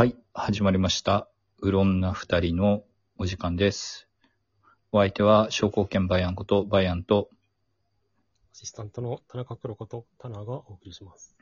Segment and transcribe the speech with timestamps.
[0.00, 1.28] はい、始まりました。
[1.58, 2.84] うろんな二人の
[3.18, 4.08] お時間です。
[4.92, 7.34] お相手は、商工兼バイアンことバイアンと、ア
[8.54, 11.36] シスタントの田中黒子と田名がお送りします。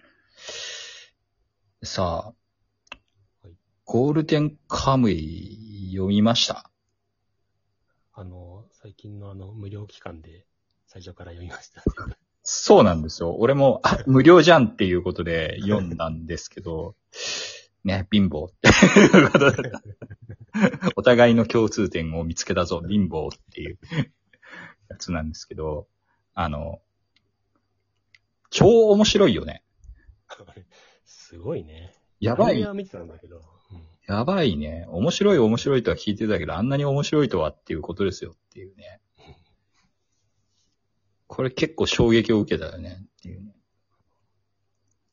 [1.85, 3.55] さあはい、
[3.85, 6.69] ゴールデンカムイ読みました？
[8.13, 10.47] あの、最近のあの、無料期間で
[10.89, 11.85] 最初から読みました。
[12.43, 13.37] そうなんですよ。
[13.39, 16.97] 俺も、あ、無料じゃんっていうことで読んだんですけど、
[17.85, 19.73] ね、貧乏っていうことで、
[20.97, 23.79] お互いの共通点を見つけたぞ、貧乏っていう
[24.89, 25.87] やつなんですけど、
[26.35, 26.81] あの、
[28.51, 29.63] 超面白いよね。
[31.05, 31.95] すごいね。
[32.21, 33.37] やばい見てたんだけど。
[33.37, 34.87] うんやばいね。
[34.89, 39.03] 面白い面白いとは聞いてたけど、あんなに面白いとはっていうことですよっていうね。
[41.27, 43.55] これ結構衝撃を受けたよねっていうね。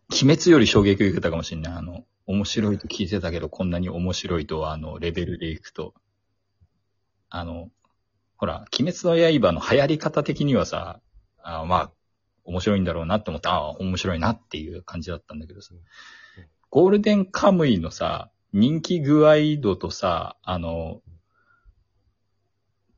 [0.09, 1.73] 鬼滅より衝撃を受けたかもしれない。
[1.73, 5.93] あの、面白いと聞いてたけど、こんなに面白いとは、あの、レベルでいくと。
[7.29, 7.69] あの、
[8.37, 11.01] ほら、鬼滅の刃の流行り方的にはさ、
[11.41, 11.91] あまあ、
[12.43, 15.73] 面白いんだろうなって思って、ああ、面白いなっていう感じだったんだけどさ。
[16.69, 21.01] ゴールデンカムイのさ、人気具合度とさ、あの、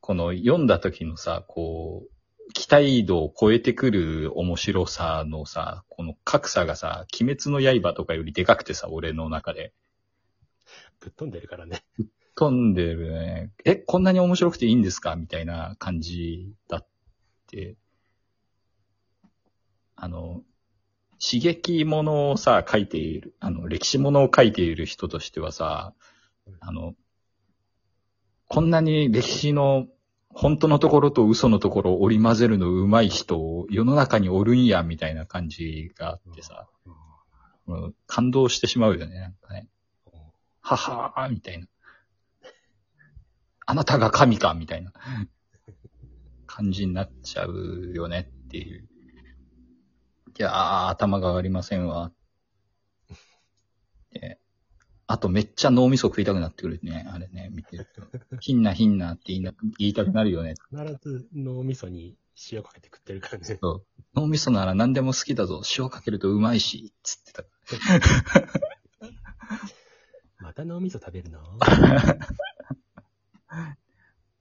[0.00, 2.10] この読んだ時のさ、こう、
[2.54, 9.72] 期待度を超えてくる面白さのさ、この格差がさ、鬼滅の刃とかよりでかくてさ、俺の中で。
[11.00, 11.84] ぶっ飛んでるからね。
[12.34, 13.50] 飛んでるね。
[13.64, 15.16] え、こんなに面白くていいんですか？
[15.16, 16.86] みたいな感じだっ
[17.46, 17.76] て。
[19.96, 20.42] あの、
[21.20, 25.94] 刺激ものをさ、書いている、あの、歴史ものを書いている人としてはさ、
[26.60, 26.94] あの、
[28.46, 29.88] こんなに歴史の
[30.40, 36.68] 本当のところと嘘のところを織り交ぜるの上手い人を世の中におるんや、みたいな感じがあってさ、
[37.66, 39.66] うんうん感動してしまうよね、なんかね。
[40.12, 40.20] うん
[40.60, 41.66] ははーみたいな。
[43.66, 44.92] あなたが神かみたいな
[46.46, 48.88] 感じになっちゃうよねっていう。
[50.38, 52.12] いやー、頭が上がりませんわ。
[54.14, 54.38] で
[55.10, 58.02] あとめっちゃ脳みそ食いたくなってくるね、あれね、見てると。
[58.40, 60.52] ひんなひんなって言いな言いたくなるよね。
[60.70, 62.18] 必ず脳みそに
[62.52, 63.58] 塩かけて食ってるからね。
[63.58, 65.62] そう脳みそなら何でも好きだぞ。
[65.78, 67.42] 塩かけるとうまいし、つってた。
[70.40, 71.40] また脳みそ食べるの？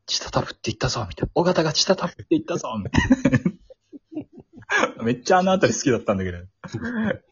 [0.06, 1.32] チタタフって言ったぞ、みたいな。
[1.36, 3.10] 尾形がチタタフって言ったぞ、みたい
[3.42, 3.52] な。
[5.04, 6.38] めっちゃあのあたり好きだったんだけど。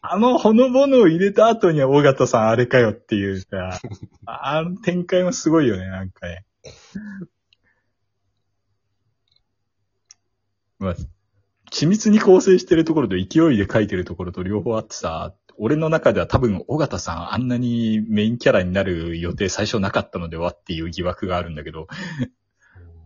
[0.00, 3.80] あのほのぼのを入れた後には尾形さんあれかよっていうさ、
[4.24, 6.44] あの展開もすごいよね、なんかね。
[10.78, 10.94] まあ、
[11.72, 13.22] 緻密に構成してるところと勢
[13.52, 21.86] いで書いてるところと両方あってさ、俺の中では多分尾形さんあんなにメインキャラになる予定最初なかったのではっていう疑惑があるんだけど、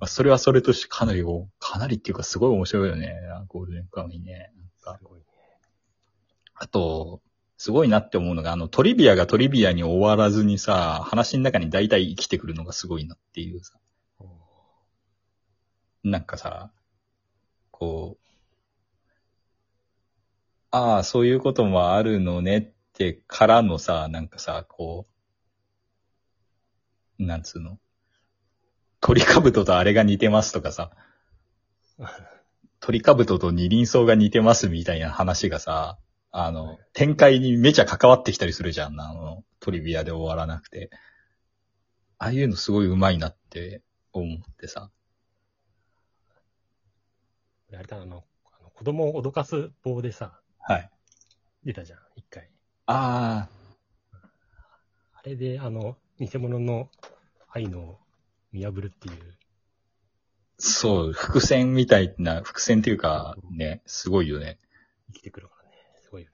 [0.01, 3.15] まあ、それはそれとしてかなりお、かなりっていうかすごい面白いよね。
[3.49, 4.51] ゴールデンカムイね。
[4.57, 4.99] なんか。
[6.55, 7.21] あと、
[7.59, 13.79] すごいなって思うのが、あの、トリビアがトリビアに終わらずにさ、話の中に大体生きてくるのがすごいなっていうさ。
[16.03, 16.71] なんかさ、
[17.71, 18.27] こう、
[20.71, 25.07] ああ、そういうこともあるのねってからのさ、なんかさ、こ
[27.19, 27.79] う、なんつうの？
[29.01, 30.91] 鳥かぶととあれが似てますとかさ、
[32.81, 35.99] 鳥かぶとと二輪草が似てますみたいな話がさ、
[36.33, 40.91] あはのい、展開にめちゃ関わってきたりするじゃん、あの、トリビアで終わらなくて。
[42.19, 44.91] ああいうのすごい上手いなって思ってさ。
[47.73, 50.91] あれだ、あの、あの子供を脅かす棒でさ、はい。
[51.65, 52.51] 出たじゃん、一回。
[52.87, 53.49] あ
[54.13, 54.19] あ、
[55.15, 56.91] あれで、あの、偽物の
[57.49, 57.99] 愛の
[58.53, 59.37] 見破るっていう。
[60.59, 64.59] そう、伏線みたいな、伏線っていうか、ね、すごいよね。
[65.13, 65.77] 生きてくるからね。
[66.03, 66.29] すごいよ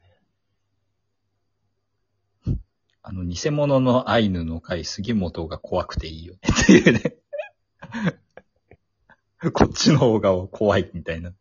[2.47, 2.59] ね。
[3.03, 6.41] あの、偽物のアイヌの回、杉本が怖くていいよね。
[6.51, 7.17] っていうね。
[9.53, 11.33] こっちの方が怖いみたいな。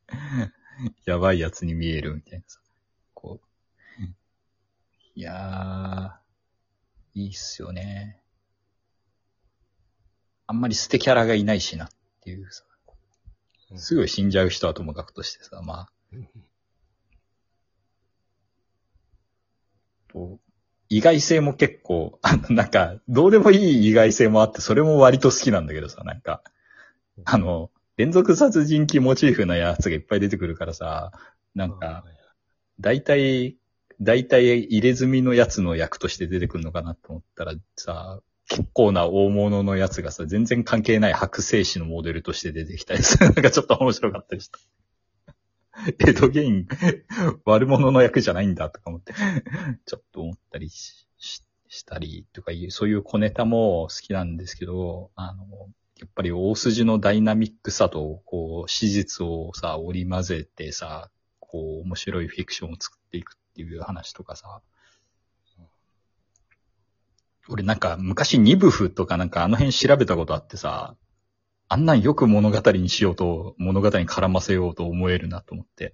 [1.06, 2.60] やばいやつに見えるみたいなさ。
[3.14, 3.46] こう。
[5.16, 8.22] いやー、いいっすよね。
[10.48, 11.90] あんまり捨てキャラがいないしなっ
[12.22, 12.64] ていうさ。
[13.72, 13.80] うん。
[13.80, 16.30] すぐ死んじゃう人はともかくとしてさ、まあ、うん。
[20.08, 20.40] と
[20.90, 26.42] 意外性も結構、あの、なんか、どうでもいい意外性もあって、それも割と好きなんだけどさ、なんか、
[27.26, 31.12] あの、連続殺人鬼モチーフなやつがいっぱい出てくるからさ、
[31.56, 32.04] なんか、
[32.80, 33.58] 大体、
[34.02, 38.22] 大体入れ墨のやつの役として出てくるのかなと思ったらさ、
[38.56, 43.25] 結構な大物のやつがさ、全然関係ない白星士のモデルとして出てきたりする。
[43.28, 44.57] なんかちょっと面白かったりした。
[46.00, 46.68] エドゲイン、
[47.44, 49.13] 悪者の役じゃないんだとか思って、
[49.86, 55.44] ちょっと思ったりしししたりとかいう、そういう小ネタも好きなんですけど、あの、
[56.00, 61.10] やっぱり大筋のダイナミックさと、こう、史実をさ、織り交ぜてさ、
[61.42, 64.62] こう、面白いフィクションを作っていくっていう話とかさ、
[67.50, 70.96] 俺なんか昔ニブフとかなんかあの辺調べたことあってさ、
[71.68, 75.94] あんなんよく物語にしようと、物語に絡ませようと思えるなと思って。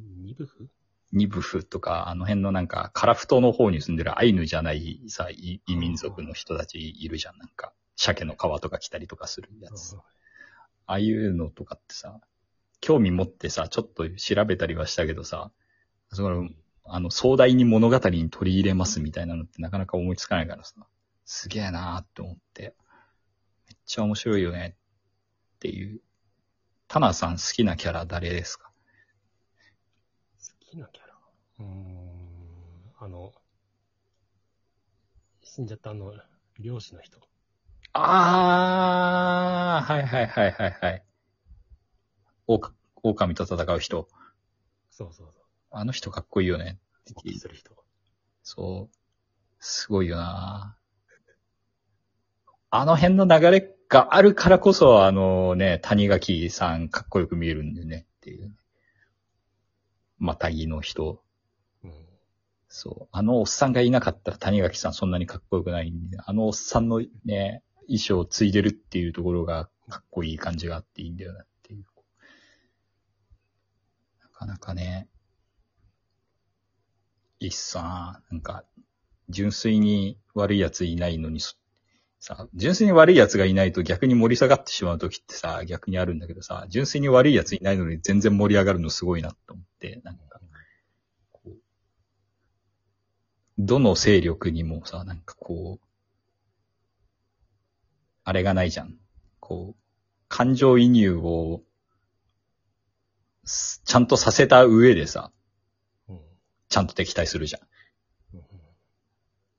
[0.00, 0.68] ニブフ
[1.12, 7.72] ニブフとか、あの辺のなんか、カラフトの方に住んでるアイヌじゃないさ、異異民族の人たちいるじゃん、なんか。
[7.96, 9.96] 鮭の皮とか着たりとかするやつ。
[9.96, 12.20] ああいうのとかってさ、
[12.80, 15.52] 興味持ってさ、ちょっと調べたりはしたけどさ、
[16.10, 16.48] その、
[16.86, 20.74] あの、壮大に物語に取り入れますみたいなのってなかなか思いつかないからさ、
[21.24, 22.74] すげえなーって思って、
[23.68, 24.76] めっちゃ面白いよね
[25.56, 26.00] っていう。
[26.86, 28.70] タナさん好きなキャラ誰ですか？
[30.38, 31.14] 好きなキャラ？
[31.60, 31.68] うーん、
[33.00, 33.32] あの、
[35.42, 36.12] 死んじゃったあの、
[36.58, 37.18] 漁師の人。
[37.94, 41.04] あー、はいはいはいはいはい。
[42.46, 44.08] オオカ狼と戦う人。
[44.90, 45.43] そうそうそう。
[45.76, 46.78] あの人かっこいいよね。
[47.14, 47.72] 勃起する人。
[48.42, 48.96] そう。
[49.58, 50.76] すごいよな
[52.70, 58.54] あの辺の流れがあるからこそ、あのね、谷垣さんかっこよく見えるんでねっていう。
[60.18, 61.22] またぎの人。
[61.82, 61.92] うん。
[62.68, 63.08] そう。
[63.12, 71.84] あのおっさんがいなかったら谷垣さんそんなにかっこよくないんで、あのおっさんのね、衣装を継いでるっていうところがかっこいい感じがあっていいんだよなっていう。
[74.22, 75.08] なかなかね、
[77.46, 78.64] いっすなんか、
[79.28, 81.40] 純粋に悪い奴いないのに、
[82.20, 90.40] さ、純粋に悪い奴がいないと逆に盛り下がってしまう時ってさ、逆にあるんだけどさ、純粋に悪い奴いないのに全然盛り上がるのすごいなと思って、なんか、
[93.58, 95.86] どの勢力にもさ、なんかこう、
[98.24, 98.96] あれがないじゃん。
[99.38, 99.82] こう、
[100.28, 101.62] 感情移入を、
[103.44, 105.30] ちゃんとさせた上でさ、
[106.74, 107.62] ちゃんと敵対するじゃん。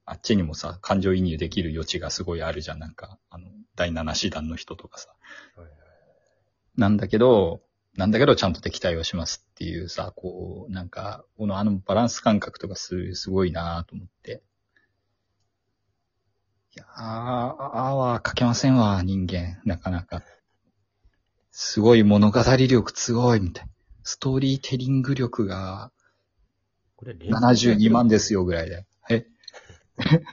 [0.04, 2.80] あっちにもさ、感情移入できる余地がすごいあるじゃん。
[2.80, 3.48] なんか、あの、
[3.78, 5.16] 第七師団の人とかさ。
[6.76, 7.62] なんだけど、
[7.96, 14.44] なんだけどちゃんと敵対をしますっていうさ、こう、なんか、このあのバランス感覚とかす、すごいなと思って。
[16.76, 19.62] いやー、ああは書けませんわ、人間。
[19.64, 20.22] なかなか。
[21.52, 23.72] すごい物語力すごい、みたいな。
[24.04, 25.94] ストーリーテリング力が
[27.06, 28.86] これ、72万ですよぐらいで。
[29.12, 29.28] え？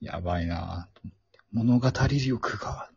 [0.00, 1.38] やばいなぁと思って。
[1.52, 2.90] 物語力が、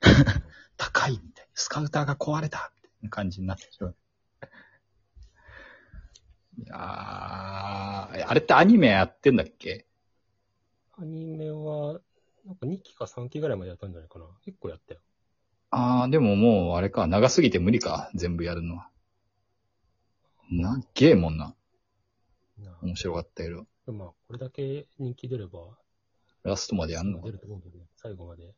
[0.76, 1.50] 高いみたいな。
[1.54, 3.96] スカウターが壊れたみたいな感じになってしまう。
[6.58, 9.86] いやーあれってアニメやってんだっけ？
[10.98, 12.00] アニメは、
[12.44, 14.26] なんか2期か3期ぐらいまでやったんじゃないかな。
[14.42, 15.00] 結構やったよ。
[15.70, 18.88] あー、でももうあれか、長すぎて無理か、全部やるのは。
[20.50, 21.54] なっげえもんな。
[22.58, 23.66] なあ面白かったけど。
[23.86, 25.76] でもまあ、これだけ人気出れば、
[26.44, 27.18] ラストまでやんの？
[27.18, 28.54] か出ると思うけどね、最後まで。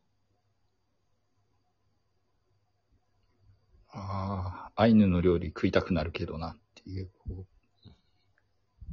[3.91, 7.11] ああ、アイヌの料理食いたくなるけどなっていう。
[7.27, 7.47] こ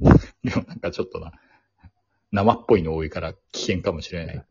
[0.00, 1.32] うでもなんかちょっとな、
[2.32, 4.46] 生っぽいの多いから危険かもしれない。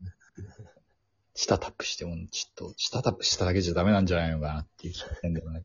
[1.36, 5.64] 舌タップしても、ちょっと、舌タップしただけじゃダメなんじゃないのかなっていう気がするんだよね。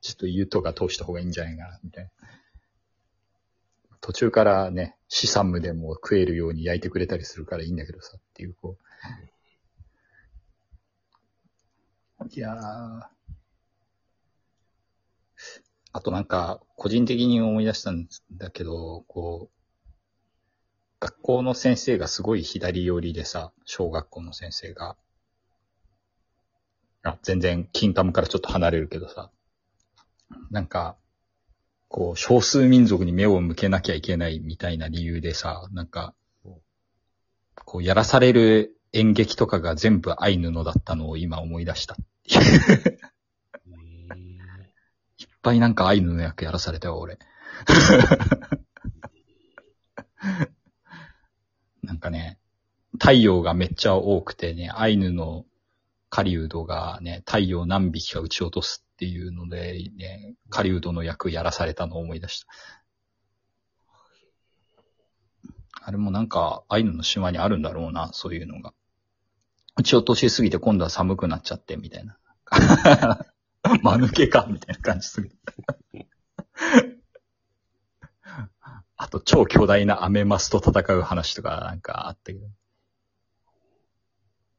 [0.00, 2.10] ちょっと湯とか通した方がいいんじゃないかな、みたいな。
[4.00, 8.78] 途中からね、資産無でも食えるように焼いてくれたりするからいいんだけどさ、っていう、こ
[12.20, 12.28] う。
[12.30, 13.02] いやー。
[15.92, 19.58] あとなんか、個人的に思い出したんだけど、こう、
[21.00, 24.96] 学校の先生がすごい左寄りでさ、小学校の先生が。
[27.02, 29.30] あ、全然、金カムからちょっと離れるけどさ。
[30.50, 30.96] なんか、
[31.88, 36.14] こう、少数民族に目を向けなきゃいけないみたいな理由でさ、なんか、
[37.64, 41.96] こう、やらされる演劇とかが全部アイヌのだったのを今思い出した。
[42.30, 42.34] え
[45.18, 47.18] いっぱいなんかアイヌの役やらされたよ、俺。
[51.82, 52.38] なんかね、
[52.92, 55.44] 太陽がめっちゃ多くてね、アイヌの
[56.10, 62.46] 狩人がね、太陽何匹か撃ち落とすっていうので、ね、狩人の役やらされたのを思い出した。
[65.80, 68.74] あれもなんか、アイヌの島にあるんだろうな、そういうのが。
[69.76, 72.18] うち落としすぎて今度は寒くなっちゃって、みたいな。
[73.82, 75.30] 間抜けか、みたいな感じする。
[78.96, 82.46] あと、超巨大なアメマスと戦う話とかなんかあったけど。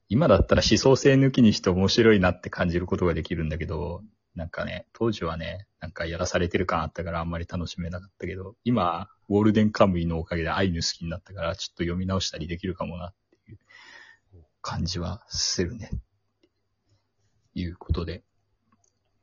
[0.09, 4.01] 今だったら思想性抜きにして面白いなって感じることができるんだけど、
[4.35, 13.13] なんかね、当時はね、なんかやらされてる感あったからあんまり楽しめなかったけど、今、ゴールデンカムイのおかげでアイヌ好きになったから、ちょっと読み直したりできるかもなっ
[13.45, 13.59] ていう
[14.61, 15.91] 感じはするね。
[17.53, 18.23] いうことで、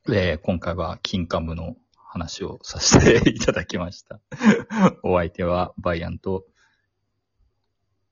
[0.09, 4.21] えー今回は金カムの話をさせていただきました。
[5.03, 6.45] お相手はバイアンと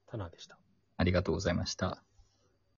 [0.08, 0.58] タナでした。
[0.98, 2.05] ありがとうございました。